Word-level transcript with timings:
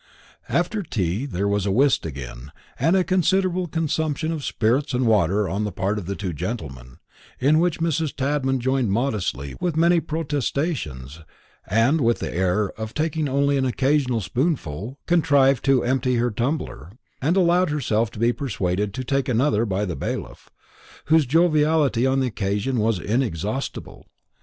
After 0.49 0.81
tea 0.81 1.27
there 1.27 1.47
was 1.47 1.67
whist 1.67 2.07
again, 2.07 2.51
and 2.79 2.95
a 2.95 3.03
considerable 3.03 3.67
consumption 3.67 4.31
of 4.31 4.43
spirits 4.43 4.95
and 4.95 5.05
water 5.05 5.47
on 5.47 5.63
the 5.63 5.71
part 5.71 5.99
of 5.99 6.07
the 6.07 6.15
two 6.15 6.33
gentlemen, 6.33 6.97
in 7.39 7.59
which 7.59 7.79
Mrs. 7.79 8.15
Tadman 8.15 8.59
joined 8.59 8.89
modestly, 8.91 9.53
with 9.61 9.77
many 9.77 9.99
protestations, 9.99 11.19
and, 11.67 12.01
with 12.01 12.17
the 12.17 12.33
air 12.33 12.71
of 12.79 12.95
taking 12.95 13.29
only 13.29 13.57
an 13.59 13.65
occasional 13.67 14.21
spoonful, 14.21 14.97
contrived 15.05 15.63
to 15.65 15.83
empty 15.83 16.15
her 16.15 16.31
tumbler, 16.31 16.93
and 17.21 17.37
allowed 17.37 17.69
herself 17.69 18.09
to 18.09 18.17
be 18.17 18.33
persuaded 18.33 18.95
to 18.95 19.03
take 19.03 19.29
another 19.29 19.67
by 19.67 19.85
the 19.85 19.95
bailiff, 19.95 20.49
whose 21.05 21.27
joviality 21.27 22.07
on 22.07 22.21
the 22.21 22.25
occasion 22.27 22.79
was 22.79 22.97
inexhaustible. 22.97 24.07